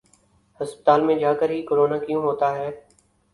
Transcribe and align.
ہسپتال 0.59 1.01
میں 1.01 1.15
جاکر 1.15 1.49
ہی 1.49 1.61
کرونا 1.65 1.97
کیوں 1.97 2.21
ہوتا 2.23 2.55
ہے۔ 2.55 2.69